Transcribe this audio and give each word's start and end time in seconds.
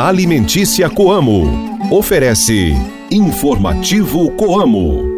Alimentícia 0.00 0.88
Coamo. 0.88 1.78
Oferece 1.90 2.74
Informativo 3.10 4.30
Coamo. 4.32 5.11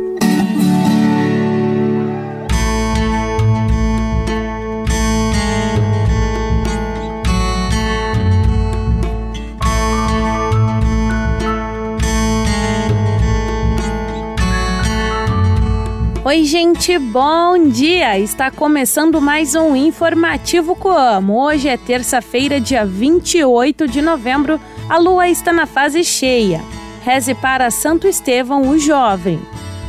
Oi, 16.27 16.43
gente, 16.43 16.99
bom 16.99 17.69
dia! 17.69 18.19
Está 18.19 18.51
começando 18.51 19.21
mais 19.21 19.55
um 19.55 19.77
Informativo 19.77 20.75
Coamo. 20.75 21.39
Hoje 21.39 21.69
é 21.69 21.77
terça-feira, 21.77 22.59
dia 22.59 22.83
28 22.83 23.87
de 23.87 24.01
novembro. 24.01 24.59
A 24.89 24.97
lua 24.97 25.29
está 25.29 25.53
na 25.53 25.67
fase 25.67 26.03
cheia. 26.03 26.63
Reze 27.05 27.35
para 27.35 27.71
Santo 27.71 28.09
Estevão, 28.09 28.71
o 28.71 28.79
jovem. 28.79 29.39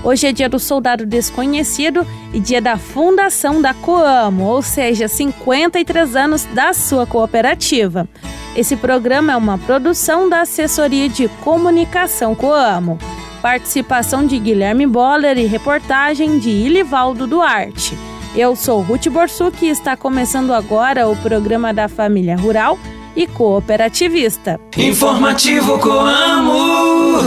Hoje 0.03 0.27
é 0.27 0.33
dia 0.33 0.49
do 0.49 0.59
soldado 0.59 1.05
desconhecido 1.05 2.05
e 2.33 2.39
dia 2.41 2.61
da 2.61 2.77
fundação 2.77 3.61
da 3.61 3.73
Coamo, 3.73 4.43
ou 4.43 4.61
seja, 4.61 5.07
53 5.07 6.17
anos 6.17 6.43
da 6.53 6.73
sua 6.73 7.07
cooperativa. 7.07 8.09
Esse 8.57 8.75
programa 8.75 9.31
é 9.31 9.37
uma 9.37 9.57
produção 9.57 10.27
da 10.27 10.41
Assessoria 10.41 11.07
de 11.07 11.29
Comunicação 11.45 12.35
Coamo 12.35 12.99
participação 13.45 14.25
de 14.25 14.39
Guilherme 14.39 14.87
Boller 14.87 15.37
e 15.37 15.45
reportagem 15.45 16.39
de 16.39 16.49
Ilivaldo 16.49 17.27
Duarte. 17.27 17.95
Eu 18.35 18.55
sou 18.55 18.81
Ruth 18.81 19.07
Borsuk 19.07 19.63
e 19.63 19.69
está 19.69 19.95
começando 19.95 20.51
agora 20.51 21.07
o 21.07 21.15
programa 21.17 21.71
da 21.71 21.87
Família 21.87 22.35
Rural 22.35 22.75
e 23.15 23.27
Cooperativista. 23.27 24.59
Informativo 24.75 25.77
Coamo! 25.77 27.19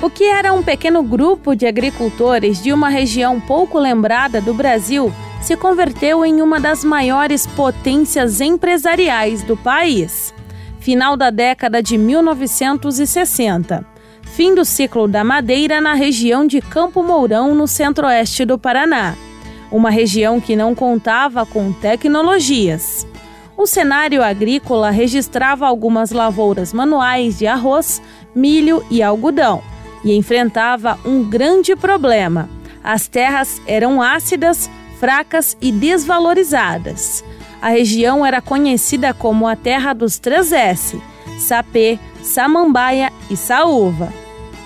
O 0.00 0.08
que 0.08 0.22
era 0.22 0.52
um 0.52 0.62
pequeno 0.62 1.02
grupo 1.02 1.56
de 1.56 1.66
agricultores 1.66 2.62
de 2.62 2.72
uma 2.72 2.88
região 2.88 3.40
pouco 3.40 3.76
lembrada 3.76 4.40
do 4.40 4.54
Brasil 4.54 5.12
se 5.40 5.56
converteu 5.56 6.24
em 6.24 6.40
uma 6.40 6.60
das 6.60 6.84
maiores 6.84 7.48
potências 7.48 8.40
empresariais 8.40 9.42
do 9.42 9.56
país. 9.56 10.32
Final 10.78 11.16
da 11.16 11.30
década 11.30 11.82
de 11.82 11.98
1960 11.98 13.92
fim 14.34 14.52
do 14.52 14.64
ciclo 14.64 15.06
da 15.06 15.22
madeira 15.22 15.80
na 15.80 15.94
região 15.94 16.44
de 16.44 16.60
Campo 16.60 17.04
Mourão, 17.04 17.54
no 17.54 17.68
centro-oeste 17.68 18.44
do 18.44 18.58
Paraná, 18.58 19.14
uma 19.70 19.90
região 19.90 20.40
que 20.40 20.56
não 20.56 20.74
contava 20.74 21.46
com 21.46 21.72
tecnologias. 21.72 23.06
O 23.56 23.64
cenário 23.64 24.24
agrícola 24.24 24.90
registrava 24.90 25.68
algumas 25.68 26.10
lavouras 26.10 26.72
manuais 26.72 27.38
de 27.38 27.46
arroz, 27.46 28.02
milho 28.34 28.84
e 28.90 29.04
algodão 29.04 29.62
e 30.04 30.16
enfrentava 30.16 30.98
um 31.04 31.22
grande 31.22 31.76
problema. 31.76 32.50
As 32.82 33.06
terras 33.06 33.62
eram 33.68 34.02
ácidas, 34.02 34.68
fracas 34.98 35.56
e 35.60 35.70
desvalorizadas. 35.70 37.24
A 37.62 37.68
região 37.68 38.26
era 38.26 38.42
conhecida 38.42 39.14
como 39.14 39.46
a 39.46 39.54
Terra 39.54 39.92
dos 39.92 40.18
3S: 40.18 41.00
Sapê, 41.38 42.00
Samambaia 42.20 43.12
e 43.30 43.36
Saúva. 43.36 44.23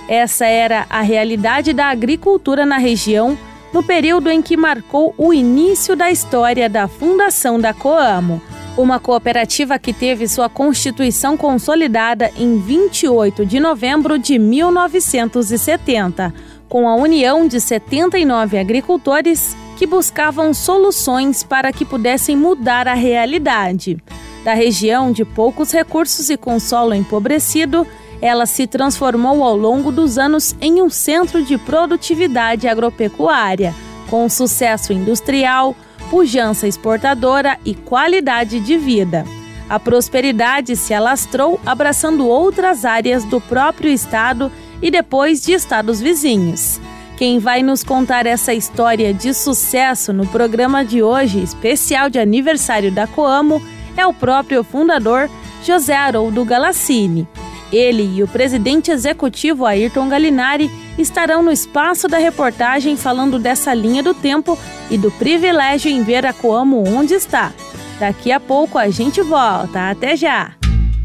Essa 0.09 0.47
era 0.47 0.87
a 0.89 1.03
realidade 1.03 1.75
da 1.75 1.87
agricultura 1.87 2.65
na 2.65 2.79
região 2.79 3.37
no 3.73 3.83
período 3.83 4.31
em 4.31 4.41
que 4.41 4.57
marcou 4.57 5.15
o 5.19 5.33
início 5.35 5.95
da 5.95 6.11
história 6.11 6.69
da 6.69 6.89
fundação 6.89 7.61
da 7.61 7.75
Coamo, 7.75 8.41
uma 8.77 8.99
cooperativa 8.99 9.79
que 9.79 9.93
teve 9.93 10.27
sua 10.27 10.49
constituição 10.49 11.37
consolidada 11.37 12.31
em 12.37 12.59
28 12.59 13.45
de 13.45 13.61
novembro 13.61 14.19
de 14.19 14.39
1970, 14.39 16.33
com 16.69 16.89
a 16.89 16.95
união 16.95 17.47
de 17.47 17.61
79 17.61 18.59
agricultores 18.59 19.57
que 19.77 19.87
buscavam 19.87 20.55
soluções 20.55 21.43
para 21.43 21.73
que 21.73 21.85
pudessem 21.85 22.37
mudar 22.37 22.89
a 22.89 22.95
realidade. 22.95 23.99
Da 24.45 24.55
região 24.55 25.13
de 25.13 25.25
poucos 25.25 25.73
recursos 25.73 26.31
e 26.31 26.37
com 26.37 26.59
solo 26.59 26.95
empobrecido, 26.95 27.87
ela 28.21 28.47
se 28.47 28.67
transformou 28.67 29.45
ao 29.45 29.57
longo 29.57 29.93
dos 29.93 30.19
anos 30.19 30.55
em 30.61 30.83
um 30.83 30.91
centro 30.91 31.45
de 31.45 31.57
produtividade 31.57 32.67
agropecuária, 32.67 33.75
com 34.09 34.29
sucesso 34.29 34.93
industrial, 34.93 35.77
pujança 36.11 36.67
exportadora 36.67 37.59
e 37.65 37.75
qualidade 37.75 38.61
de 38.61 38.77
vida. 38.77 39.25
A 39.69 39.79
prosperidade 39.79 40.75
se 40.77 40.95
alastrou 40.95 41.61
abraçando 41.65 42.27
outras 42.27 42.85
áreas 42.85 43.25
do 43.25 43.41
próprio 43.41 43.91
estado 43.91 44.51
e 44.81 44.91
depois 44.91 45.43
de 45.43 45.53
estados 45.53 46.01
vizinhos. 46.01 46.81
Quem 47.19 47.39
vai 47.39 47.63
nos 47.63 47.83
contar 47.83 48.27
essa 48.27 48.55
história 48.55 49.13
de 49.13 49.35
sucesso 49.35 50.13
no 50.13 50.27
programa 50.27 50.85
de 50.85 51.03
hoje, 51.03 51.43
especial 51.43 52.09
de 52.09 52.19
aniversário 52.19 52.93
da 52.93 53.07
Coamo, 53.07 53.61
é 53.97 54.07
o 54.07 54.15
próprio 54.15 54.63
fundador 54.63 55.29
José 55.65 55.97
Haroldo 55.97 56.45
Galassini. 56.45 57.27
Ele 57.73 58.17
e 58.17 58.23
o 58.23 58.29
presidente 58.29 58.91
executivo 58.91 59.67
Ayrton 59.67 60.09
Galinari 60.09 60.71
estarão 60.99 61.43
no 61.43 61.53
espaço 61.53 62.09
da 62.09 62.19
reportagem 62.19 62.97
falando 62.97 63.39
dessa 63.39 63.75
linha 63.75 64.03
do 64.03 64.15
tempo 64.15 64.59
e 64.91 64.97
do 64.97 65.11
privilégio 65.11 65.91
em 65.91 66.03
ver 66.03 66.25
a 66.25 66.33
Coamo 66.33 66.83
onde 66.89 67.15
está. 67.15 67.53
Daqui 67.99 68.33
a 68.33 68.41
pouco 68.41 68.79
a 68.79 68.89
gente 68.89 69.21
volta. 69.21 69.91
Até 69.91 70.17
já! 70.17 70.53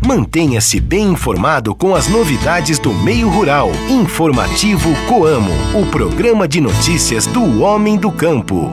Mantenha-se 0.06 0.82
bem 0.82 1.12
informado 1.12 1.74
com 1.74 1.96
as 1.96 2.10
novidades 2.10 2.78
do 2.78 2.94
meio 2.94 3.30
rural. 3.30 3.72
Informativo 3.90 4.90
Coamo, 5.08 5.52
o 5.74 5.86
programa 5.86 6.46
de 6.46 6.60
notícias 6.60 7.26
do 7.26 7.62
homem 7.62 7.98
do 7.98 8.12
campo. 8.12 8.70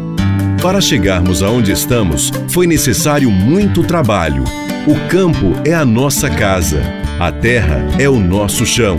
Para 0.60 0.80
chegarmos 0.80 1.42
aonde 1.42 1.70
estamos, 1.72 2.32
foi 2.48 2.66
necessário 2.66 3.30
muito 3.30 3.82
trabalho. 3.84 4.44
O 4.86 4.94
campo 5.08 5.52
é 5.62 5.74
a 5.74 5.84
nossa 5.84 6.30
casa. 6.30 6.82
A 7.18 7.30
terra 7.30 7.86
é 7.98 8.08
o 8.08 8.18
nosso 8.18 8.64
chão. 8.64 8.96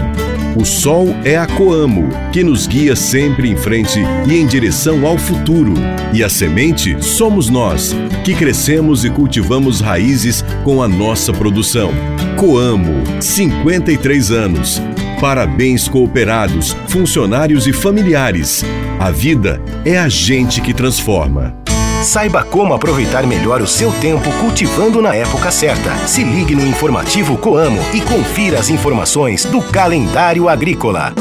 O 0.56 0.64
sol 0.64 1.08
é 1.26 1.36
a 1.38 1.48
Coamo, 1.48 2.10
que 2.32 2.44
nos 2.44 2.68
guia 2.68 2.96
sempre 2.96 3.50
em 3.50 3.58
frente 3.58 4.00
e 4.28 4.36
em 4.36 4.46
direção 4.46 5.08
ao 5.08 5.18
futuro. 5.18 5.74
E 6.14 6.24
a 6.24 6.30
semente 6.30 7.04
somos 7.04 7.50
nós, 7.50 7.96
que 8.24 8.36
crescemos 8.36 9.04
e 9.04 9.10
cultivamos 9.10 9.82
raízes 9.82 10.46
com 10.64 10.84
a 10.84 10.88
nossa 10.88 11.34
produção. 11.34 11.92
Coamo, 12.38 13.04
53 13.20 14.30
anos. 14.30 14.80
Parabéns 15.20 15.88
cooperados, 15.88 16.76
funcionários 16.90 17.66
e 17.66 17.74
familiares. 17.74 18.64
A 19.00 19.10
vida 19.10 19.60
é 19.84 19.98
a 19.98 20.08
gente 20.08 20.62
que 20.62 20.76
transforma. 20.76 21.61
Saiba 22.02 22.44
como 22.44 22.74
aproveitar 22.74 23.28
melhor 23.28 23.62
o 23.62 23.68
seu 23.68 23.92
tempo 24.00 24.32
cultivando 24.40 25.04
na 25.04 25.16
época 25.16 25.52
certa. 25.52 25.96
Se 26.08 26.24
ligue 26.24 26.56
no 26.56 26.66
informativo 26.66 27.38
Coamo 27.38 27.80
e 27.94 28.02
confira 28.02 28.60
as 28.60 28.72
informações 28.72 29.46
do 29.46 29.62
calendário 29.62 30.50
agrícola. 30.50 31.14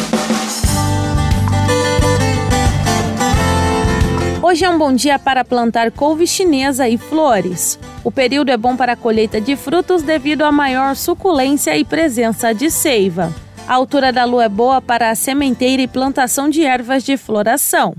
Hoje 4.42 4.64
é 4.64 4.70
um 4.70 4.78
bom 4.78 4.90
dia 4.90 5.18
para 5.18 5.44
plantar 5.44 5.90
couve 5.90 6.26
chinesa 6.26 6.88
e 6.88 6.96
flores. 6.96 7.78
O 8.02 8.10
período 8.10 8.50
é 8.50 8.56
bom 8.56 8.74
para 8.74 8.94
a 8.94 8.96
colheita 8.96 9.38
de 9.38 9.56
frutos 9.56 10.02
devido 10.02 10.44
à 10.44 10.50
maior 10.50 10.96
suculência 10.96 11.76
e 11.76 11.84
presença 11.84 12.54
de 12.54 12.70
seiva. 12.70 13.30
A 13.68 13.74
altura 13.74 14.10
da 14.12 14.24
lua 14.24 14.44
é 14.44 14.48
boa 14.48 14.80
para 14.80 15.10
a 15.10 15.14
sementeira 15.14 15.82
e 15.82 15.86
plantação 15.86 16.48
de 16.48 16.64
ervas 16.64 17.04
de 17.04 17.18
floração. 17.18 17.94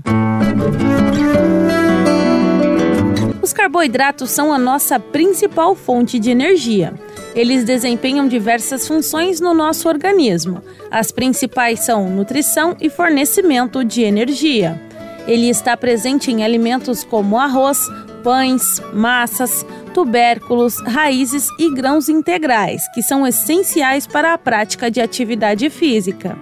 Os 3.42 3.52
carboidratos 3.52 4.30
são 4.30 4.52
a 4.52 4.58
nossa 4.58 5.00
principal 5.00 5.74
fonte 5.74 6.16
de 6.20 6.30
energia. 6.30 6.94
Eles 7.34 7.64
desempenham 7.64 8.28
diversas 8.28 8.86
funções 8.86 9.40
no 9.40 9.52
nosso 9.52 9.88
organismo. 9.88 10.62
As 10.88 11.10
principais 11.10 11.80
são 11.80 12.08
nutrição 12.08 12.76
e 12.80 12.88
fornecimento 12.88 13.84
de 13.84 14.02
energia. 14.02 14.80
Ele 15.26 15.48
está 15.48 15.76
presente 15.76 16.30
em 16.30 16.44
alimentos 16.44 17.02
como 17.02 17.36
arroz, 17.36 17.88
pães, 18.22 18.80
massas, 18.92 19.66
tubérculos, 19.92 20.76
raízes 20.86 21.48
e 21.58 21.74
grãos 21.74 22.08
integrais, 22.08 22.82
que 22.94 23.02
são 23.02 23.26
essenciais 23.26 24.06
para 24.06 24.32
a 24.32 24.38
prática 24.38 24.88
de 24.88 25.00
atividade 25.00 25.68
física. 25.68 26.38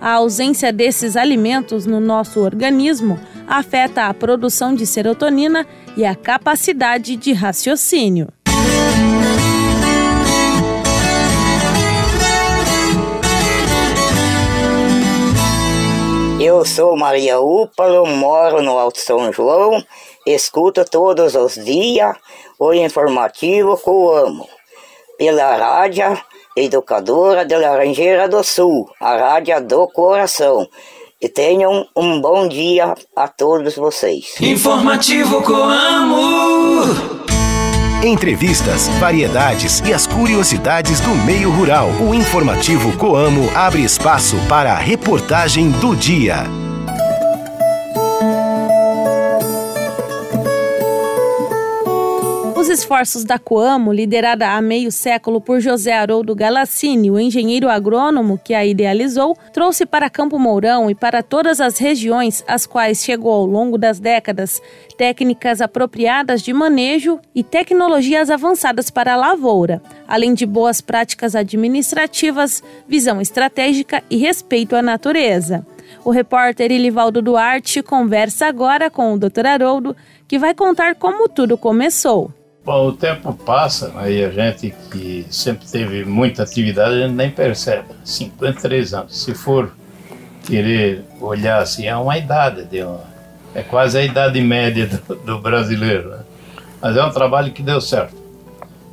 A 0.00 0.12
ausência 0.12 0.72
desses 0.72 1.14
alimentos 1.14 1.84
no 1.84 2.00
nosso 2.00 2.40
organismo 2.40 3.20
afeta 3.46 4.06
a 4.06 4.14
produção 4.14 4.74
de 4.74 4.86
serotonina 4.86 5.66
e 5.94 6.06
a 6.06 6.14
capacidade 6.14 7.16
de 7.16 7.34
raciocínio. 7.34 8.28
Eu 16.40 16.64
sou 16.64 16.96
Maria 16.96 17.38
Úpalo, 17.38 18.06
moro 18.06 18.62
no 18.62 18.78
Alto 18.78 18.98
São 18.98 19.30
João, 19.30 19.84
escuto 20.26 20.82
todos 20.86 21.34
os 21.34 21.54
dias 21.56 22.16
o 22.58 22.72
informativo 22.72 23.76
que 23.76 23.88
eu 23.90 24.16
amo, 24.16 24.48
pela 25.18 25.56
rádio 25.56 26.18
educadora 26.56 27.44
de 27.44 27.56
Laranjeira 27.56 28.28
do 28.28 28.42
Sul, 28.42 28.88
a 29.00 29.16
Rádio 29.16 29.60
do 29.66 29.86
Coração. 29.88 30.66
E 31.20 31.28
tenham 31.28 31.86
um 31.94 32.20
bom 32.20 32.48
dia 32.48 32.94
a 33.14 33.28
todos 33.28 33.76
vocês. 33.76 34.34
Informativo 34.40 35.42
Coamo. 35.42 36.80
Entrevistas, 38.02 38.88
variedades 38.98 39.80
e 39.80 39.92
as 39.92 40.06
curiosidades 40.06 41.00
do 41.00 41.10
meio 41.26 41.50
rural. 41.50 41.88
O 42.00 42.14
informativo 42.14 42.96
Coamo 42.96 43.50
abre 43.54 43.82
espaço 43.82 44.36
para 44.48 44.72
a 44.72 44.78
reportagem 44.78 45.70
do 45.70 45.94
dia. 45.94 46.59
Esforços 52.70 53.24
da 53.24 53.38
Coamo, 53.38 53.92
liderada 53.92 54.50
há 54.50 54.62
meio 54.62 54.92
século 54.92 55.40
por 55.40 55.60
José 55.60 55.92
Haroldo 55.92 56.34
Galassini, 56.34 57.10
o 57.10 57.18
engenheiro 57.18 57.68
agrônomo 57.68 58.40
que 58.42 58.54
a 58.54 58.64
idealizou, 58.64 59.36
trouxe 59.52 59.84
para 59.84 60.08
Campo 60.08 60.38
Mourão 60.38 60.88
e 60.88 60.94
para 60.94 61.22
todas 61.22 61.60
as 61.60 61.78
regiões 61.78 62.44
às 62.46 62.66
quais 62.66 63.02
chegou 63.04 63.32
ao 63.32 63.44
longo 63.44 63.76
das 63.76 63.98
décadas 63.98 64.62
técnicas 64.96 65.60
apropriadas 65.60 66.42
de 66.42 66.52
manejo 66.52 67.18
e 67.34 67.42
tecnologias 67.42 68.30
avançadas 68.30 68.88
para 68.88 69.14
a 69.14 69.16
lavoura, 69.16 69.82
além 70.06 70.32
de 70.32 70.46
boas 70.46 70.80
práticas 70.80 71.34
administrativas, 71.34 72.62
visão 72.86 73.20
estratégica 73.20 74.02
e 74.08 74.16
respeito 74.16 74.76
à 74.76 74.82
natureza. 74.82 75.66
O 76.04 76.10
repórter 76.10 76.70
Ilivaldo 76.70 77.20
Duarte 77.20 77.82
conversa 77.82 78.46
agora 78.46 78.88
com 78.88 79.12
o 79.12 79.18
Dr. 79.18 79.46
Haroldo, 79.46 79.96
que 80.28 80.38
vai 80.38 80.54
contar 80.54 80.94
como 80.94 81.28
tudo 81.28 81.58
começou. 81.58 82.39
Bom, 82.62 82.88
o 82.88 82.92
tempo 82.92 83.32
passa 83.32 83.88
né, 83.88 84.12
e 84.12 84.24
a 84.24 84.30
gente 84.30 84.74
que 84.90 85.26
sempre 85.30 85.66
teve 85.66 86.04
muita 86.04 86.42
atividade, 86.42 86.94
a 86.94 87.06
gente 87.06 87.14
nem 87.14 87.30
percebe. 87.30 87.88
53 88.04 88.94
anos. 88.94 89.22
Se 89.22 89.34
for 89.34 89.72
querer 90.44 91.04
olhar 91.20 91.62
assim, 91.62 91.86
é 91.86 91.96
uma 91.96 92.18
idade, 92.18 92.64
de 92.66 92.82
uma, 92.82 93.00
é 93.54 93.62
quase 93.62 93.96
a 93.96 94.04
idade 94.04 94.40
média 94.42 94.86
do, 94.86 95.14
do 95.16 95.38
brasileiro. 95.38 96.10
Né? 96.10 96.18
Mas 96.82 96.96
é 96.96 97.04
um 97.04 97.10
trabalho 97.10 97.50
que 97.50 97.62
deu 97.62 97.80
certo. 97.80 98.14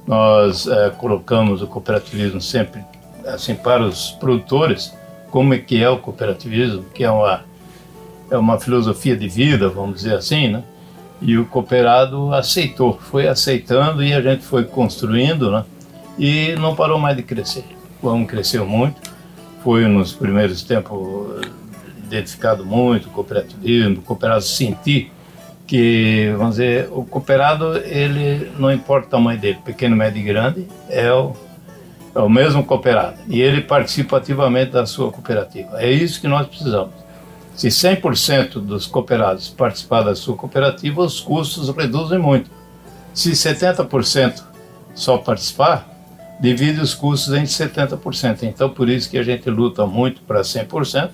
Nós 0.06 0.66
é, 0.66 0.90
colocamos 0.92 1.62
o 1.62 1.68
cooperativismo 1.68 2.40
sempre 2.40 2.82
assim 3.26 3.54
para 3.54 3.84
os 3.84 4.12
produtores, 4.12 4.96
como 5.30 5.54
é 5.54 5.58
que 5.58 5.84
é 5.84 5.90
o 5.90 5.98
cooperativismo, 5.98 6.86
que 6.96 7.04
é 7.04 7.12
uma, 7.12 7.44
é 8.32 8.38
uma 8.38 8.58
filosofia 8.58 9.18
de 9.18 9.28
vida, 9.28 9.68
vamos 9.68 9.98
dizer 9.98 10.16
assim, 10.16 10.48
né? 10.48 10.64
E 11.22 11.38
o 11.38 11.46
cooperado 11.46 12.34
aceitou, 12.34 13.00
foi 13.00 13.28
aceitando 13.28 14.04
e 14.04 14.14
a 14.14 14.22
gente 14.22 14.44
foi 14.44 14.64
construindo, 14.64 15.52
né? 15.52 15.66
E 16.18 16.56
não 16.60 16.76
parou 16.76 17.00
mais 17.00 17.16
de 17.16 17.24
crescer. 17.24 17.66
O 18.02 18.10
amo 18.10 18.26
cresceu 18.26 18.66
muito, 18.66 19.02
foi 19.64 19.88
nos 19.88 20.14
primeiros 20.14 20.64
tempos 20.64 21.42
identificado 22.06 22.66
muito, 22.66 23.10
cooperativismo, 23.10 24.00
o 24.00 24.02
cooperado 24.02 24.44
sentir 24.44 25.12
que, 25.66 26.34
vamos 26.38 26.56
dizer, 26.56 26.88
o 26.92 27.04
cooperado, 27.04 27.78
ele 27.80 28.52
não 28.58 28.72
importa 28.72 29.08
o 29.08 29.10
tamanho 29.10 29.40
dele, 29.40 29.60
pequeno, 29.66 29.96
médio 29.96 30.22
e 30.22 30.24
grande, 30.24 30.68
é 30.90 31.12
o, 31.12 31.34
é 32.16 32.20
o 32.20 32.30
mesmo 32.30 32.64
cooperado. 32.64 33.18
E 33.28 33.42
ele 33.42 33.62
participa 33.62 34.18
ativamente 34.18 34.72
da 34.72 34.86
sua 34.86 35.12
cooperativa. 35.12 35.82
É 35.82 35.92
isso 35.92 36.22
que 36.22 36.28
nós 36.28 36.48
precisamos 36.48 37.07
se 37.58 37.70
100% 37.70 38.60
dos 38.60 38.86
cooperados 38.86 39.50
participar 39.50 40.04
da 40.04 40.16
sua 40.16 40.36
cooperativa, 40.36 41.02
os 41.02 41.20
custos 41.20 41.76
reduzem 41.76 42.20
muito. 42.20 42.52
Se 43.16 43.32
70% 43.32 44.44
só 44.94 45.18
participar, 45.18 45.90
divide 46.40 46.80
os 46.80 46.94
custos 46.94 47.34
em 47.34 47.46
70%. 47.46 48.44
Então, 48.44 48.70
por 48.70 48.88
isso 48.88 49.10
que 49.10 49.18
a 49.18 49.24
gente 49.24 49.50
luta 49.50 49.88
muito 49.88 50.22
para 50.22 50.42
100% 50.42 51.10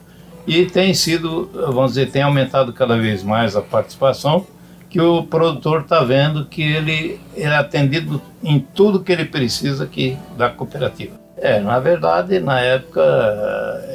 e 0.45 0.65
tem 0.65 0.93
sido, 0.93 1.49
vamos 1.53 1.93
dizer, 1.93 2.11
tem 2.11 2.23
aumentado 2.23 2.73
cada 2.73 2.97
vez 2.97 3.23
mais 3.23 3.55
a 3.55 3.61
participação, 3.61 4.45
que 4.89 4.99
o 4.99 5.23
produtor 5.23 5.83
está 5.83 6.03
vendo 6.03 6.45
que 6.45 6.61
ele, 6.61 7.21
é 7.37 7.47
atendido 7.55 8.21
em 8.43 8.59
tudo 8.59 8.99
que 8.99 9.13
ele 9.13 9.23
precisa 9.23 9.85
aqui 9.85 10.17
da 10.37 10.49
cooperativa. 10.49 11.13
É, 11.37 11.61
na 11.61 11.79
verdade, 11.79 12.41
na 12.41 12.59
época 12.59 13.01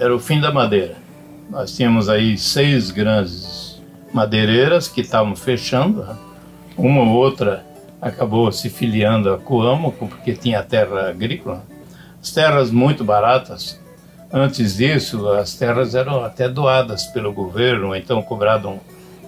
era 0.01 0.17
o 0.17 0.19
fim 0.19 0.41
da 0.41 0.51
madeira 0.51 1.08
nós 1.49 1.75
tínhamos 1.75 2.09
aí 2.09 2.37
seis 2.37 2.91
grandes 2.91 3.81
madeireiras 4.13 4.89
que 4.89 5.01
estavam 5.01 5.35
fechando. 5.35 6.05
Né? 6.05 6.17
Uma 6.77 7.03
ou 7.03 7.09
outra 7.09 7.65
acabou 8.01 8.51
se 8.53 8.69
filiando 8.71 9.33
a 9.33 9.39
Coamo 9.39 9.93
porque 9.93 10.35
tinha 10.35 10.63
terra 10.63 11.09
agrícola. 11.09 11.65
As 12.23 12.31
terras 12.31 12.71
muito 12.71 13.05
baratas. 13.05 13.81
Antes 14.33 14.77
disso, 14.77 15.27
as 15.31 15.55
terras 15.55 15.95
eram 15.95 16.23
até 16.23 16.49
doadas 16.49 17.07
pelo 17.07 17.33
governo, 17.33 17.97
então 17.97 18.21
cobrado 18.21 18.69
um, 18.69 18.79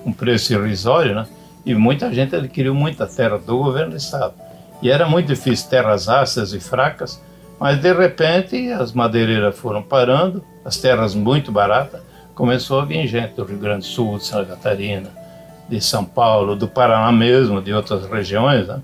um 0.04 0.12
preço 0.12 0.52
irrisório, 0.52 1.14
né? 1.14 1.26
E 1.64 1.74
muita 1.74 2.12
gente 2.12 2.36
adquiriu 2.36 2.74
muita 2.74 3.06
terra 3.06 3.38
do 3.38 3.56
governo 3.58 3.92
do 3.92 3.96
estado. 3.96 4.34
E 4.82 4.90
era 4.90 5.08
muito 5.08 5.28
difícil, 5.28 5.70
terras 5.70 6.08
ácidas 6.08 6.52
e 6.52 6.60
fracas, 6.60 7.20
mas 7.58 7.80
de 7.80 7.92
repente 7.92 8.70
as 8.72 8.92
madeireiras 8.92 9.58
foram 9.58 9.82
parando, 9.82 10.44
as 10.64 10.76
terras 10.76 11.14
muito 11.14 11.50
baratas, 11.50 12.00
começou 12.40 12.80
a 12.80 12.86
vir 12.86 13.06
gente 13.06 13.34
do 13.34 13.44
Rio 13.44 13.58
Grande 13.58 13.80
do 13.80 13.84
Sul, 13.84 14.16
de 14.16 14.24
Santa 14.24 14.46
Catarina, 14.46 15.10
de 15.68 15.78
São 15.78 16.02
Paulo, 16.02 16.56
do 16.56 16.66
Paraná 16.66 17.12
mesmo, 17.12 17.60
de 17.60 17.70
outras 17.70 18.06
regiões, 18.06 18.66
né? 18.66 18.80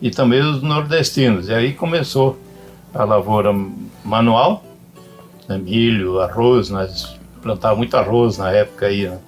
e 0.00 0.12
também 0.12 0.40
os 0.40 0.62
nordestinos. 0.62 1.48
E 1.48 1.52
aí 1.52 1.72
começou 1.72 2.38
a 2.94 3.02
lavoura 3.02 3.52
manual, 4.04 4.62
né? 5.48 5.58
milho, 5.58 6.20
arroz, 6.20 6.70
nós 6.70 7.18
plantávamos 7.42 7.78
muito 7.78 7.96
arroz 7.96 8.38
na 8.38 8.52
época 8.52 8.86
aí, 8.86 9.08
né? 9.08 9.18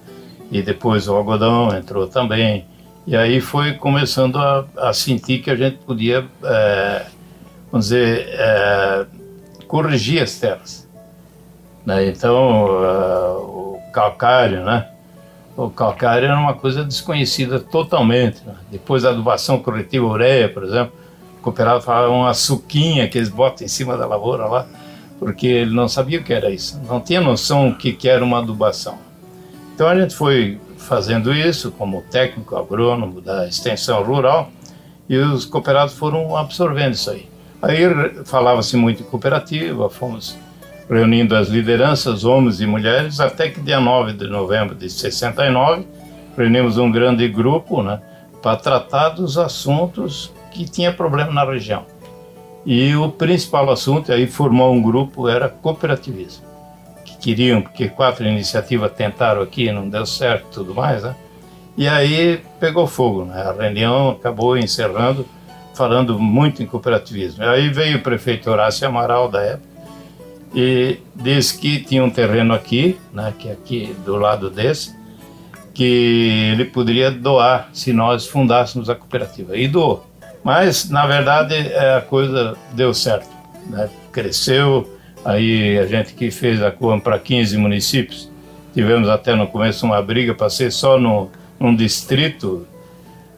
e 0.49 0.61
depois 0.61 1.09
o 1.09 1.15
algodão 1.15 1.75
entrou 1.75 2.07
também. 2.07 2.65
E 3.05 3.17
aí 3.17 3.41
foi 3.41 3.73
começando 3.73 4.37
a, 4.37 4.65
a 4.77 4.93
sentir 4.93 5.39
que 5.39 5.51
a 5.51 5.57
gente 5.57 5.79
podia, 5.79 6.25
é, 6.41 7.05
vamos 7.69 7.87
dizer, 7.87 8.29
é, 8.29 9.05
corrigir 9.67 10.23
as 10.23 10.39
terras. 10.39 10.83
Né? 11.85 12.07
Então, 12.07 12.65
uh, 12.65 13.52
calcário, 13.93 14.65
né? 14.65 14.87
O 15.55 15.69
calcário 15.69 16.25
era 16.25 16.37
uma 16.37 16.55
coisa 16.55 16.83
desconhecida 16.83 17.59
totalmente. 17.59 18.41
Né? 18.45 18.55
Depois 18.71 19.03
da 19.03 19.09
adubação 19.09 19.59
corretiva 19.59 20.05
ureia, 20.05 20.49
por 20.49 20.63
exemplo, 20.63 20.93
o 21.37 21.43
cooperado 21.43 21.81
falava 21.81 22.09
uma 22.09 22.33
suquinha 22.33 23.07
que 23.07 23.17
eles 23.17 23.29
botam 23.29 23.63
em 23.63 23.67
cima 23.67 23.95
da 23.95 24.07
lavoura 24.07 24.45
lá, 24.45 24.65
porque 25.19 25.45
ele 25.45 25.73
não 25.73 25.87
sabia 25.87 26.19
o 26.19 26.23
que 26.23 26.33
era 26.33 26.49
isso, 26.49 26.81
não 26.87 26.99
tinha 26.99 27.21
noção 27.21 27.69
o 27.69 27.75
que, 27.75 28.09
era 28.09 28.23
uma 28.23 28.39
adubação. 28.39 28.97
Então 29.75 29.87
a 29.87 29.99
gente 29.99 30.15
foi 30.15 30.59
fazendo 30.77 31.33
isso 31.33 31.71
como 31.71 32.01
técnico 32.01 32.55
agrônomo 32.55 33.21
da 33.21 33.47
extensão 33.47 34.01
rural 34.03 34.51
e 35.07 35.17
os 35.17 35.45
cooperados 35.45 35.93
foram 35.93 36.35
absorvendo 36.35 36.93
isso 36.93 37.11
aí. 37.11 37.29
Aí 37.61 37.83
falava-se 38.25 38.75
muito 38.75 39.03
em 39.03 39.05
cooperativa, 39.05 39.89
fomos 39.89 40.37
reunindo 40.93 41.35
as 41.35 41.47
lideranças, 41.47 42.23
homens 42.23 42.61
e 42.61 42.67
mulheres, 42.67 43.19
até 43.19 43.49
que 43.49 43.59
dia 43.59 43.79
9 43.79 44.13
de 44.13 44.27
novembro 44.27 44.75
de 44.75 44.89
69, 44.89 45.87
reunimos 46.37 46.77
um 46.77 46.91
grande 46.91 47.27
grupo 47.27 47.81
né, 47.81 47.99
para 48.41 48.57
tratar 48.57 49.09
dos 49.09 49.37
assuntos 49.37 50.31
que 50.51 50.65
tinha 50.65 50.93
problema 50.93 51.31
na 51.31 51.43
região. 51.43 51.85
E 52.65 52.95
o 52.95 53.09
principal 53.09 53.69
assunto, 53.69 54.11
aí 54.11 54.27
formou 54.27 54.71
um 54.71 54.81
grupo, 54.81 55.27
era 55.27 55.49
cooperativismo. 55.49 56.45
Que 57.03 57.17
queriam, 57.17 57.61
porque 57.61 57.89
quatro 57.89 58.25
iniciativas 58.25 58.91
tentaram 58.93 59.41
aqui, 59.41 59.71
não 59.71 59.89
deu 59.89 60.05
certo 60.05 60.45
tudo 60.51 60.73
mais, 60.73 61.03
né? 61.03 61.15
E 61.75 61.87
aí 61.87 62.41
pegou 62.59 62.87
fogo, 62.87 63.25
né? 63.25 63.41
A 63.41 63.51
reunião 63.51 64.11
acabou 64.11 64.57
encerrando, 64.57 65.25
falando 65.73 66.17
muito 66.19 66.61
em 66.61 66.65
cooperativismo. 66.65 67.43
Aí 67.43 67.67
veio 67.69 67.97
o 67.97 68.01
prefeito 68.01 68.49
Horácio 68.49 68.87
Amaral 68.87 69.27
da 69.27 69.41
época, 69.41 69.72
e 70.53 70.99
disse 71.15 71.57
que 71.57 71.79
tinha 71.79 72.03
um 72.03 72.09
terreno 72.09 72.53
aqui, 72.53 72.97
né, 73.11 73.33
que 73.37 73.49
aqui 73.49 73.95
do 74.05 74.15
lado 74.15 74.49
desse, 74.49 74.95
que 75.73 76.51
ele 76.53 76.65
poderia 76.65 77.09
doar 77.09 77.69
se 77.73 77.91
nós 77.91 78.27
fundássemos 78.27 78.89
a 78.89 78.95
cooperativa. 78.95 79.57
E 79.57 79.67
doou. 79.67 80.05
Mas, 80.43 80.89
na 80.89 81.07
verdade, 81.07 81.55
é, 81.55 81.95
a 81.95 82.01
coisa 82.01 82.55
deu 82.73 82.93
certo. 82.93 83.29
Né? 83.67 83.89
Cresceu, 84.11 84.87
aí 85.25 85.79
a 85.79 85.87
gente 85.87 86.13
que 86.13 86.29
fez 86.29 86.61
a 86.61 86.69
Coam 86.69 86.99
para 86.99 87.17
15 87.17 87.57
municípios, 87.57 88.29
tivemos 88.73 89.09
até 89.09 89.33
no 89.33 89.47
começo 89.47 89.85
uma 89.85 90.01
briga 90.01 90.35
para 90.35 90.49
ser 90.49 90.71
só 90.71 90.99
no, 90.99 91.31
num 91.59 91.75
distrito 91.75 92.67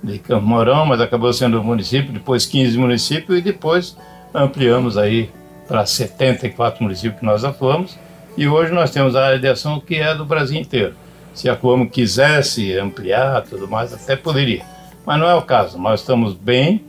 de 0.03 0.19
Campo 0.19 0.45
Mourão, 0.45 0.85
mas 0.85 0.99
acabou 0.99 1.31
sendo 1.31 1.61
um 1.61 1.63
município, 1.63 2.11
depois 2.11 2.45
15 2.45 2.77
municípios 2.77 3.37
e 3.37 3.41
depois 3.41 3.97
ampliamos 4.33 4.97
aí 4.97 5.29
para 5.67 5.85
74 5.85 6.83
municípios 6.83 7.19
que 7.19 7.25
nós 7.25 7.43
atuamos, 7.43 7.97
e 8.37 8.47
hoje 8.47 8.71
nós 8.71 8.91
temos 8.91 9.15
a 9.15 9.25
área 9.25 9.39
de 9.39 9.47
ação 9.47 9.79
que 9.79 9.95
é 9.95 10.13
do 10.13 10.25
Brasil 10.25 10.59
inteiro. 10.59 10.93
Se 11.33 11.49
a 11.49 11.55
Coamo 11.55 11.89
quisesse 11.89 12.77
ampliar 12.77 13.41
tudo 13.43 13.67
mais, 13.67 13.93
até 13.93 14.15
poderia. 14.15 14.63
Mas 15.05 15.19
não 15.19 15.29
é 15.29 15.35
o 15.35 15.41
caso. 15.41 15.77
Nós 15.77 16.01
estamos 16.01 16.33
bem 16.33 16.83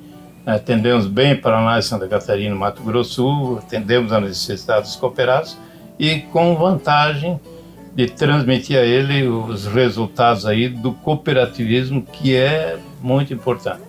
atendemos 0.46 1.08
bem 1.08 1.36
Paraná, 1.36 1.82
Santa 1.82 2.06
Catarina, 2.06 2.54
Mato 2.54 2.80
Grosso 2.82 3.14
Sul, 3.14 3.58
atendemos 3.58 4.12
as 4.12 4.22
necessidades 4.22 4.90
dos 4.90 5.00
cooperados 5.00 5.58
e 5.98 6.20
com 6.20 6.54
vantagem 6.54 7.40
de 7.96 8.06
transmitir 8.06 8.78
a 8.78 8.82
ele 8.82 9.26
os 9.26 9.66
resultados 9.66 10.46
aí 10.46 10.68
do 10.68 10.92
cooperativismo, 10.92 12.02
que 12.02 12.36
é 12.36 12.78
muito 13.02 13.34
importante. 13.34 13.80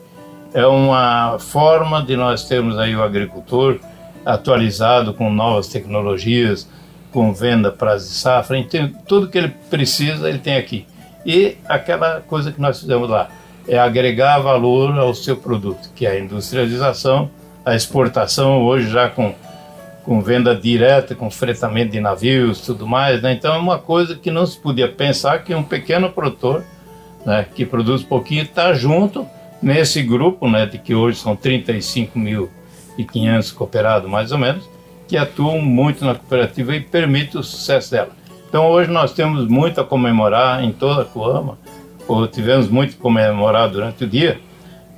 É 0.53 0.65
uma 0.65 1.37
forma 1.37 2.01
de 2.01 2.15
nós 2.15 2.45
termos 2.45 2.77
aí 2.79 2.95
o 2.95 3.03
agricultor 3.03 3.79
atualizado 4.27 5.13
com 5.13 5.31
novas 5.31 5.67
tecnologias, 5.67 6.69
com 7.11 7.33
venda 7.33 7.71
prazo 7.71 8.09
de 8.09 8.13
safra, 8.13 8.57
então, 8.57 8.91
tudo 9.07 9.29
que 9.29 9.37
ele 9.37 9.53
precisa 9.69 10.27
ele 10.27 10.39
tem 10.39 10.57
aqui. 10.57 10.85
E 11.25 11.57
aquela 11.65 12.21
coisa 12.21 12.51
que 12.51 12.59
nós 12.59 12.79
fizemos 12.79 13.09
lá, 13.09 13.29
é 13.67 13.77
agregar 13.77 14.39
valor 14.39 14.97
ao 14.97 15.13
seu 15.13 15.35
produto, 15.35 15.89
que 15.95 16.05
é 16.05 16.11
a 16.11 16.19
industrialização, 16.19 17.29
a 17.65 17.75
exportação, 17.75 18.63
hoje 18.63 18.89
já 18.89 19.09
com, 19.09 19.33
com 20.03 20.21
venda 20.21 20.55
direta, 20.55 21.15
com 21.15 21.29
fretamento 21.29 21.91
de 21.91 21.99
navios 21.99 22.61
tudo 22.61 22.87
mais. 22.87 23.21
Né? 23.21 23.33
Então 23.33 23.53
é 23.53 23.57
uma 23.57 23.77
coisa 23.77 24.15
que 24.15 24.31
não 24.31 24.45
se 24.45 24.57
podia 24.57 24.87
pensar 24.87 25.43
que 25.43 25.53
um 25.53 25.63
pequeno 25.63 26.09
produtor 26.09 26.63
né, 27.25 27.45
que 27.53 27.65
produz 27.65 28.03
pouquinho 28.03 28.43
está 28.43 28.73
junto 28.73 29.27
nesse 29.61 30.01
grupo, 30.01 30.49
né, 30.49 30.65
de 30.65 30.77
que 30.77 30.95
hoje 30.95 31.17
são 31.17 31.35
35.500 32.97 33.53
cooperados 33.53 34.09
mais 34.09 34.31
ou 34.31 34.37
menos, 34.37 34.69
que 35.07 35.15
atuam 35.15 35.61
muito 35.61 36.03
na 36.03 36.15
cooperativa 36.15 36.75
e 36.75 36.81
permite 36.81 37.37
o 37.37 37.43
sucesso 37.43 37.91
dela. 37.91 38.09
Então 38.49 38.67
hoje 38.67 38.89
nós 38.89 39.13
temos 39.13 39.47
muito 39.47 39.79
a 39.79 39.83
comemorar 39.83 40.63
em 40.63 40.71
toda 40.71 41.01
a 41.01 41.05
Coama, 41.05 41.57
tivemos 42.31 42.69
muito 42.69 42.97
comemorado 42.97 43.73
durante 43.73 44.03
o 44.03 44.07
dia 44.07 44.39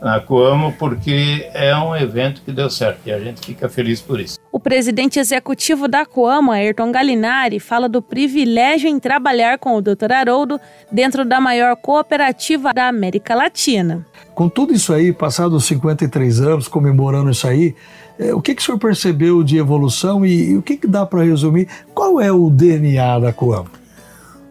na 0.01 0.19
Coamo, 0.19 0.73
porque 0.73 1.49
é 1.53 1.75
um 1.75 1.95
evento 1.95 2.41
que 2.41 2.51
deu 2.51 2.69
certo 2.69 2.99
e 3.05 3.11
a 3.11 3.19
gente 3.19 3.45
fica 3.45 3.67
feliz 3.67 4.01
por 4.01 4.19
isso. 4.19 4.39
O 4.51 4.59
presidente 4.59 5.19
executivo 5.19 5.87
da 5.87 6.05
Coamo, 6.05 6.51
Ayrton 6.51 6.91
Galinari, 6.91 7.59
fala 7.59 7.87
do 7.87 8.01
privilégio 8.01 8.89
em 8.89 8.99
trabalhar 8.99 9.59
com 9.59 9.75
o 9.75 9.81
Dr. 9.81 10.11
Haroldo 10.11 10.59
dentro 10.91 11.25
da 11.25 11.39
maior 11.39 11.75
cooperativa 11.75 12.73
da 12.73 12.87
América 12.87 13.35
Latina. 13.35 14.05
Com 14.33 14.47
tudo 14.47 14.73
isso 14.73 14.93
aí, 14.93 15.11
passados 15.11 15.65
53 15.65 16.41
anos 16.41 16.67
comemorando 16.67 17.29
isso 17.29 17.47
aí, 17.47 17.75
é, 18.17 18.33
o 18.33 18.41
que, 18.41 18.55
que 18.55 18.61
o 18.61 18.65
senhor 18.65 18.77
percebeu 18.77 19.43
de 19.43 19.57
evolução 19.57 20.25
e, 20.25 20.51
e 20.51 20.57
o 20.57 20.61
que, 20.61 20.77
que 20.77 20.87
dá 20.87 21.05
para 21.05 21.23
resumir? 21.23 21.67
Qual 21.93 22.19
é 22.19 22.31
o 22.31 22.49
DNA 22.49 23.19
da 23.19 23.33
Coamo? 23.33 23.69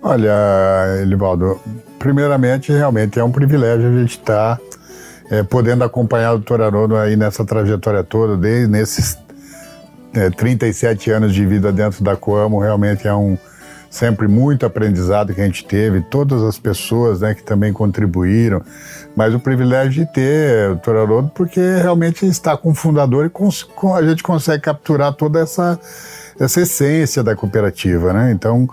Olha, 0.00 0.32
Elivaldo, 1.02 1.60
primeiramente, 1.98 2.72
realmente 2.72 3.18
é 3.18 3.24
um 3.24 3.32
privilégio 3.32 3.88
a 3.88 4.00
gente 4.00 4.10
estar 4.10 4.56
tá, 4.56 4.62
é, 5.30 5.42
podendo 5.42 5.84
acompanhar 5.84 6.32
o 6.32 6.38
doutor 6.38 6.62
Haroldo 6.62 6.96
aí 6.96 7.16
nessa 7.16 7.44
trajetória 7.44 8.02
toda, 8.02 8.36
desde 8.36 8.66
nesses 8.66 9.18
é, 10.14 10.30
37 10.30 11.10
anos 11.10 11.34
de 11.34 11.44
vida 11.44 11.70
dentro 11.72 12.02
da 12.02 12.16
Coamo, 12.16 12.58
realmente 12.58 13.06
é 13.06 13.14
um 13.14 13.36
sempre 13.90 14.28
muito 14.28 14.66
aprendizado 14.66 15.32
que 15.32 15.40
a 15.40 15.44
gente 15.44 15.64
teve, 15.64 16.02
todas 16.02 16.42
as 16.42 16.58
pessoas 16.58 17.20
né, 17.20 17.34
que 17.34 17.42
também 17.42 17.72
contribuíram, 17.72 18.62
mas 19.16 19.34
o 19.34 19.40
privilégio 19.40 20.04
de 20.04 20.12
ter 20.12 20.70
o 20.70 20.74
doutor 20.74 20.96
Haroldo, 20.96 21.32
porque 21.34 21.60
realmente 21.60 22.26
está 22.26 22.56
com 22.56 22.70
o 22.70 22.74
fundador 22.74 23.26
e 23.26 23.30
com, 23.30 23.48
com, 23.74 23.94
a 23.94 24.02
gente 24.02 24.22
consegue 24.22 24.62
capturar 24.62 25.14
toda 25.14 25.40
essa, 25.40 25.78
essa 26.38 26.60
essência 26.60 27.22
da 27.22 27.34
cooperativa, 27.34 28.12
né? 28.12 28.30
Então, 28.30 28.68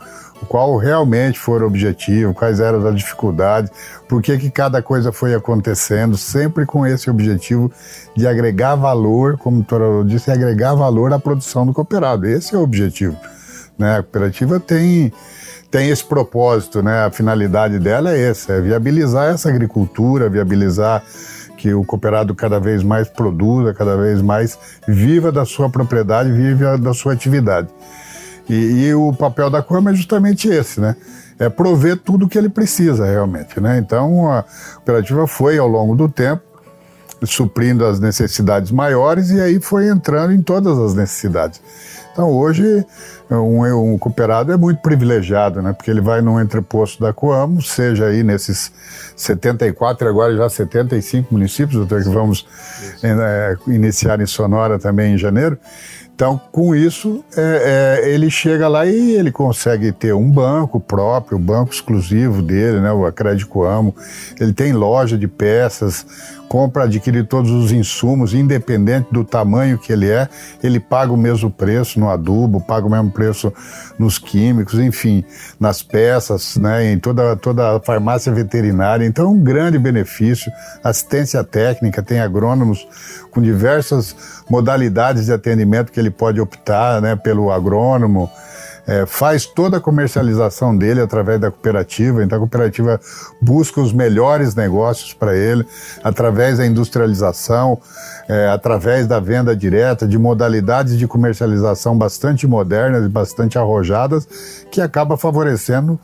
qual 0.48 0.78
realmente 0.78 1.40
foi 1.40 1.62
o 1.62 1.66
objetivo, 1.66 2.34
quais 2.34 2.60
eram 2.60 2.86
as 2.86 2.96
dificuldades, 2.96 3.72
por 4.08 4.22
que, 4.22 4.38
que 4.38 4.50
cada 4.50 4.82
coisa 4.82 5.12
foi 5.12 5.34
acontecendo, 5.34 6.18
sempre 6.18 6.66
com 6.66 6.86
esse 6.86 7.10
objetivo 7.10 7.72
de 8.16 8.28
agregar 8.28 8.76
valor, 8.76 9.38
como 9.38 9.58
o 9.58 9.64
doutor 9.64 10.06
disse, 10.06 10.30
agregar 10.30 10.76
valor 10.76 11.14
à 11.14 11.20
produção 11.20 11.66
do 11.66 11.74
cooperado. 11.74 12.28
Esse 12.28 12.56
é 12.56 12.58
o 12.58 12.62
objetivo. 12.62 13.18
Né? 13.78 13.98
A 13.98 14.04
cooperativa 14.04 14.60
tem, 14.60 15.12
tem 15.72 15.90
esse 15.90 16.04
propósito, 16.04 16.84
né? 16.84 17.06
a 17.06 17.12
finalidade 17.12 17.80
dela 17.80 18.12
é 18.12 18.30
essa, 18.30 18.54
é 18.54 18.62
viabilizar 18.62 19.34
essa 19.34 19.50
agricultura, 19.50 20.30
viabilizar 20.30 21.04
que 21.58 21.74
o 21.74 21.84
cooperado 21.84 22.36
cada 22.36 22.60
vez 22.60 22.84
mais 22.84 23.08
produza, 23.08 23.74
cada 23.74 23.98
vez 23.98 24.22
mais 24.22 24.58
viva 24.88 25.32
da 25.32 25.46
sua 25.46 25.70
propriedade, 25.70 26.32
viva 26.32 26.78
da 26.78 26.94
sua 26.94 27.14
atividade. 27.14 27.70
E, 28.50 28.88
e, 28.88 28.94
o 28.94 29.12
papel 29.14 29.50
da 29.50 29.62
Coama 29.62 29.92
é 29.92 29.96
justamente 29.96 30.48
esse, 30.48 30.80
né? 30.80 30.96
É 31.38 31.50
prover 31.50 31.98
tudo 31.98 32.26
o 32.26 32.30
que 32.30 32.38
ele 32.38 32.50
precisa 32.50 33.06
realmente, 33.06 33.60
né? 33.60 33.78
Então 33.78 34.32
a 34.32 34.44
cooperativa 34.76 35.28
foi 35.28 35.58
ao 35.58 35.68
longo 35.68 35.96
do 35.96 36.08
tempo 36.08 36.44
suprindo 37.24 37.86
as 37.86 38.00
necessidades 38.00 38.72
maiores 38.72 39.30
e 39.32 39.40
aí 39.40 39.60
foi 39.60 39.88
entrando 39.88 40.34
em 40.34 40.42
todas 40.42 40.78
as 40.78 40.94
necessidades. 40.94 41.62
Então 42.16 42.32
hoje 42.32 42.86
um, 43.30 43.94
um 43.94 43.98
cooperado 43.98 44.54
é 44.54 44.56
muito 44.56 44.82
privilegiado, 44.82 45.62
né? 45.62 45.74
Porque 45.74 45.92
ele 45.92 46.00
vai 46.00 46.22
num 46.22 46.40
entreposto 46.40 47.04
da 47.04 47.12
Coamo, 47.12 47.62
seja 47.62 48.06
aí 48.06 48.24
nesses 48.24 48.72
74 49.18 50.08
e 50.08 50.10
agora 50.10 50.34
já 50.38 50.48
75 50.48 51.34
municípios, 51.34 51.76
doutor, 51.78 52.04
que 52.04 52.10
vamos 52.10 52.48
é, 53.04 53.58
iniciar 53.68 54.22
em 54.22 54.26
Sonora 54.26 54.80
também 54.80 55.16
em 55.16 55.18
janeiro. 55.18 55.60
Então, 56.16 56.40
com 56.50 56.74
isso, 56.74 57.22
é, 57.36 58.00
é, 58.06 58.10
ele 58.10 58.30
chega 58.30 58.70
lá 58.70 58.86
e 58.86 59.16
ele 59.16 59.34
consegue 59.34 59.92
ter 59.92 60.14
um 60.14 60.32
banco 60.32 60.80
próprio, 60.80 61.38
um 61.38 61.42
banco 61.42 61.74
exclusivo 61.74 62.42
dele, 62.42 62.80
né, 62.80 62.90
o 62.94 63.06
Acrédito 63.06 63.62
Amo. 63.64 63.94
Ele 64.40 64.54
tem 64.54 64.72
loja 64.72 65.18
de 65.18 65.28
peças, 65.28 66.06
compra, 66.56 66.86
adquire 66.86 67.22
todos 67.22 67.52
os 67.52 67.74
insumos, 67.74 68.34
independente 68.34 69.10
do 69.12 69.26
tamanho 69.26 69.78
que 69.78 69.92
ele 69.92 70.10
é, 70.10 70.30
ele 70.64 70.80
paga 70.80 71.12
o 71.12 71.18
mesmo 71.18 71.52
preço 71.52 72.00
no 72.00 72.10
adubo, 72.10 72.62
paga 72.62 72.88
o 72.88 72.90
mesmo 72.90 73.12
preço 73.12 73.52
nos 74.00 74.18
químicos, 74.18 74.80
enfim, 74.80 75.26
nas 75.60 75.84
peças, 75.84 76.56
né, 76.56 76.94
em 76.94 76.98
toda, 76.98 77.36
toda 77.36 77.76
a 77.76 77.82
farmácia 77.82 78.32
veterinária. 78.32 79.06
Então, 79.06 79.26
é 79.26 79.28
um 79.28 79.38
grande 79.38 79.78
benefício. 79.78 80.50
Assistência 80.82 81.44
técnica, 81.44 82.02
tem 82.02 82.22
agrônomos 82.22 82.88
com 83.32 83.42
diversas 83.42 84.16
modalidades 84.50 85.26
de 85.26 85.34
atendimento 85.34 85.92
que 85.92 86.00
ele 86.00 86.10
pode 86.10 86.40
optar, 86.40 87.02
né, 87.02 87.18
pelo 87.18 87.52
agrônomo 87.52 88.32
é, 88.88 89.06
faz 89.06 89.46
toda 89.46 89.78
a 89.78 89.82
comercialização 89.82 90.76
dele 90.76 91.02
através 91.02 91.40
da 91.40 91.50
cooperativa. 91.50 92.24
Então 92.24 92.38
a 92.38 92.40
cooperativa 92.40 93.00
busca 93.42 93.82
os 93.82 93.92
melhores 93.92 94.56
negócios 94.56 95.14
para 95.14 95.36
ele 95.36 95.66
através 96.04 96.58
da 96.58 96.66
industrialização, 96.66 97.80
é, 98.28 98.50
através 98.50 99.08
da 99.08 99.20
venda 99.20 99.56
direta, 99.56 100.08
de 100.08 100.18
modalidades 100.18 100.98
de 100.98 101.08
comercialização 101.08 101.98
bastante 101.98 102.48
modernas 102.48 103.06
e 103.06 103.10
bastante 103.10 103.58
arrojadas, 103.58 104.28
que 104.72 104.82
acaba 104.82 105.18
favorecendo 105.18 106.00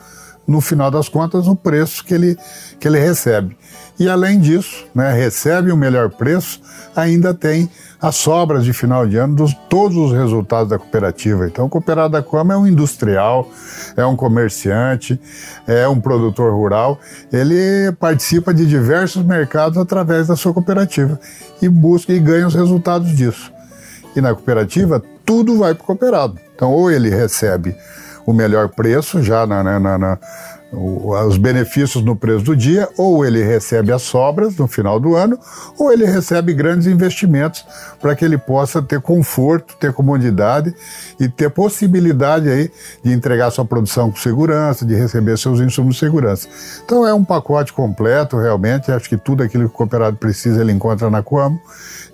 no 0.51 0.61
final 0.61 0.91
das 0.91 1.07
contas, 1.07 1.47
o 1.47 1.55
preço 1.55 2.03
que 2.03 2.13
ele, 2.13 2.37
que 2.79 2.87
ele 2.87 2.99
recebe. 2.99 3.57
E 3.97 4.09
além 4.09 4.39
disso, 4.39 4.85
né, 4.93 5.13
recebe 5.13 5.71
o 5.71 5.77
melhor 5.77 6.09
preço, 6.09 6.61
ainda 6.95 7.33
tem 7.33 7.69
as 8.01 8.15
sobras 8.15 8.65
de 8.65 8.73
final 8.73 9.07
de 9.07 9.15
ano 9.15 9.35
dos 9.35 9.53
todos 9.69 9.95
os 9.95 10.11
resultados 10.11 10.69
da 10.69 10.79
cooperativa. 10.79 11.45
Então, 11.45 11.65
o 11.65 11.69
cooperado 11.69 12.13
da 12.13 12.21
Coama 12.21 12.53
é 12.53 12.57
um 12.57 12.65
industrial, 12.65 13.47
é 13.95 14.05
um 14.05 14.15
comerciante, 14.15 15.19
é 15.67 15.87
um 15.87 16.01
produtor 16.01 16.51
rural. 16.51 16.99
Ele 17.31 17.91
participa 17.99 18.53
de 18.53 18.65
diversos 18.65 19.23
mercados 19.23 19.77
através 19.77 20.27
da 20.27 20.35
sua 20.35 20.53
cooperativa 20.53 21.19
e 21.61 21.69
busca 21.69 22.11
e 22.11 22.19
ganha 22.19 22.47
os 22.47 22.55
resultados 22.55 23.15
disso. 23.15 23.51
E 24.15 24.19
na 24.19 24.33
cooperativa, 24.33 25.01
tudo 25.23 25.59
vai 25.59 25.75
para 25.75 25.83
o 25.83 25.85
cooperado. 25.85 26.39
Então, 26.55 26.71
ou 26.71 26.89
ele 26.89 27.09
recebe 27.09 27.75
o 28.25 28.33
melhor 28.33 28.69
preço 28.69 29.21
já 29.21 29.45
na, 29.45 29.63
na, 29.63 29.97
na, 29.97 30.19
os 30.73 31.37
benefícios 31.37 32.03
no 32.03 32.15
preço 32.15 32.45
do 32.45 32.55
dia, 32.55 32.87
ou 32.97 33.25
ele 33.25 33.43
recebe 33.43 33.91
as 33.91 34.03
sobras 34.03 34.55
no 34.55 34.67
final 34.67 34.99
do 34.99 35.15
ano, 35.15 35.37
ou 35.77 35.91
ele 35.91 36.05
recebe 36.05 36.53
grandes 36.53 36.87
investimentos 36.87 37.65
para 37.99 38.15
que 38.15 38.23
ele 38.23 38.37
possa 38.37 38.81
ter 38.81 39.01
conforto, 39.01 39.75
ter 39.77 39.91
comodidade 39.91 40.73
e 41.19 41.27
ter 41.27 41.49
possibilidade 41.49 42.49
aí 42.49 42.71
de 43.03 43.11
entregar 43.11 43.51
sua 43.51 43.65
produção 43.65 44.09
com 44.09 44.17
segurança, 44.17 44.85
de 44.85 44.95
receber 44.95 45.37
seus 45.37 45.59
insumos 45.59 45.95
de 45.95 45.99
segurança. 45.99 46.47
Então 46.85 47.05
é 47.05 47.13
um 47.13 47.23
pacote 47.23 47.73
completo, 47.73 48.37
realmente, 48.37 48.91
acho 48.91 49.09
que 49.09 49.17
tudo 49.17 49.43
aquilo 49.43 49.67
que 49.67 49.75
o 49.75 49.77
cooperado 49.77 50.15
precisa 50.15 50.61
ele 50.61 50.71
encontra 50.71 51.09
na 51.09 51.21
Coamo 51.21 51.59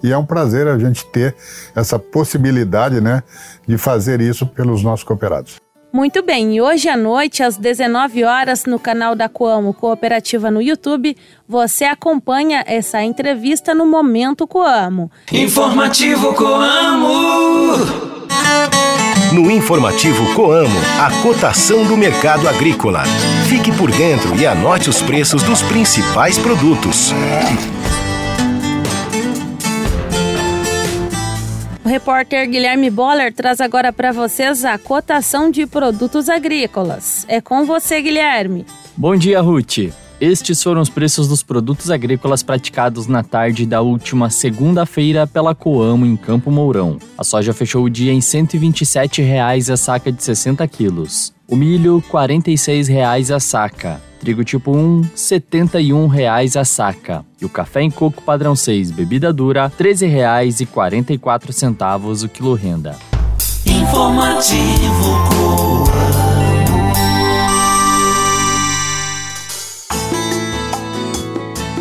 e 0.01 0.11
é 0.11 0.17
um 0.17 0.25
prazer 0.25 0.67
a 0.67 0.77
gente 0.79 1.05
ter 1.07 1.35
essa 1.75 1.99
possibilidade, 1.99 3.01
né, 3.01 3.21
de 3.67 3.77
fazer 3.77 4.19
isso 4.19 4.45
pelos 4.47 4.83
nossos 4.83 5.03
cooperados. 5.03 5.66
Muito 5.97 6.21
bem, 6.21 6.55
e 6.55 6.61
hoje 6.61 6.87
à 6.87 6.95
noite, 6.95 7.41
às 7.41 7.57
19 7.57 8.23
horas, 8.23 8.65
no 8.65 8.77
canal 8.77 9.15
da 9.15 9.27
Coamo 9.27 9.73
Cooperativa 9.73 10.51
no 10.51 10.61
YouTube, 10.61 11.17
você 11.49 11.85
acompanha 11.85 12.63
essa 12.67 13.01
entrevista 13.01 13.73
no 13.73 13.83
Momento 13.83 14.45
Coamo. 14.45 15.09
Informativo 15.33 16.35
Coamo! 16.35 17.79
No 19.33 19.49
Informativo 19.49 20.35
Coamo, 20.35 20.79
a 21.01 21.09
cotação 21.23 21.83
do 21.83 21.97
mercado 21.97 22.47
agrícola. 22.47 23.01
Fique 23.49 23.71
por 23.71 23.89
dentro 23.89 24.35
e 24.35 24.45
anote 24.45 24.91
os 24.91 25.01
preços 25.01 25.41
dos 25.41 25.63
principais 25.63 26.37
produtos. 26.37 27.11
O 31.87 31.89
repórter 31.89 32.49
Guilherme 32.49 32.89
Boller 32.89 33.33
traz 33.33 33.61
agora 33.61 33.93
para 33.93 34.11
vocês 34.11 34.65
a 34.65 34.77
cotação 34.77 35.49
de 35.49 35.65
produtos 35.65 36.27
agrícolas. 36.27 37.25
É 37.29 37.39
com 37.39 37.65
você, 37.65 38.01
Guilherme. 38.01 38.65
Bom 38.97 39.15
dia, 39.15 39.39
Ruth. 39.39 39.93
Estes 40.19 40.61
foram 40.61 40.81
os 40.81 40.89
preços 40.89 41.29
dos 41.29 41.41
produtos 41.41 41.89
agrícolas 41.89 42.43
praticados 42.43 43.07
na 43.07 43.23
tarde 43.23 43.65
da 43.65 43.79
última 43.79 44.29
segunda-feira 44.29 45.25
pela 45.25 45.55
Coamo 45.55 46.05
em 46.05 46.17
Campo 46.17 46.51
Mourão. 46.51 46.97
A 47.17 47.23
soja 47.23 47.53
fechou 47.53 47.85
o 47.85 47.89
dia 47.89 48.11
em 48.11 48.19
127 48.19 49.21
reais 49.21 49.69
a 49.69 49.77
saca 49.77 50.11
de 50.11 50.21
60 50.21 50.67
quilos. 50.67 51.33
O 51.47 51.55
milho, 51.55 52.03
46 52.09 52.89
reais 52.89 53.31
a 53.31 53.39
saca. 53.39 54.01
Trigo 54.19 54.43
tipo 54.43 54.75
1, 54.75 55.11
71 55.15 56.07
reais 56.07 56.57
a 56.57 56.65
saca. 56.65 57.23
E 57.39 57.45
o 57.45 57.49
café 57.49 57.81
em 57.81 57.91
coco 57.91 58.21
padrão 58.21 58.55
6, 58.55 58.91
bebida 58.91 59.31
dura, 59.31 59.67
R$ 59.67 59.73
13,44 59.77 62.25
o 62.25 62.29
quilo 62.29 62.53
renda. 62.53 62.95
Informativo 63.65 65.27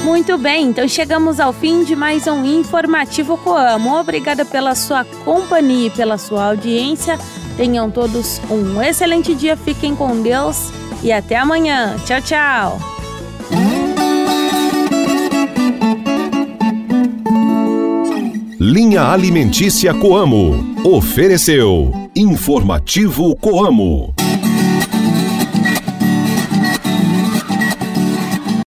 Muito 0.04 0.38
bem, 0.38 0.68
então 0.68 0.88
chegamos 0.88 1.38
ao 1.38 1.52
fim 1.52 1.84
de 1.84 1.94
mais 1.94 2.26
um 2.26 2.44
Informativo 2.44 3.36
Coamo. 3.36 3.96
Obrigada 3.96 4.44
pela 4.44 4.74
sua 4.74 5.04
companhia 5.24 5.88
e 5.88 5.90
pela 5.90 6.16
sua 6.16 6.46
audiência. 6.46 7.18
Tenham 7.56 7.90
todos 7.90 8.40
um 8.50 8.80
excelente 8.82 9.34
dia, 9.34 9.56
fiquem 9.56 9.94
com 9.94 10.22
Deus 10.22 10.72
e 11.02 11.12
até 11.12 11.36
amanhã. 11.36 11.96
Tchau, 12.04 12.20
tchau. 12.20 12.78
Linha 18.58 19.02
Alimentícia 19.02 19.94
Coamo. 19.94 20.76
Ofereceu 20.84 21.92
Informativo 22.14 23.36
Coamo. 23.36 24.14